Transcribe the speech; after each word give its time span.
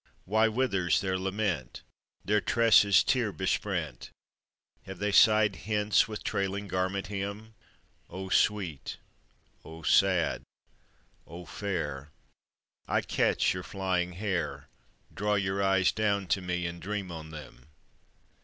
Why 0.25 0.47
withers 0.47 0.99
their 0.99 1.19
lament? 1.19 1.83
Their 2.25 2.41
tresses 2.41 3.03
tear 3.03 3.31
besprent, 3.31 4.09
Have 4.87 4.97
they 4.97 5.11
sighed 5.11 5.57
hence 5.57 6.07
with 6.07 6.23
trailing 6.23 6.67
garment 6.67 7.05
hem? 7.05 7.53
O 8.09 8.29
sweet, 8.29 8.97
O 9.63 9.83
sad, 9.83 10.41
O 11.27 11.45
fair, 11.45 12.09
I 12.87 13.01
catch 13.01 13.53
your 13.53 13.61
flying 13.61 14.13
hair, 14.13 14.69
Draw 15.13 15.35
your 15.35 15.61
eyes 15.61 15.91
down 15.91 16.25
to 16.29 16.41
me, 16.41 16.65
and 16.65 16.81
dream 16.81 17.11
on 17.11 17.29
them! 17.29 17.67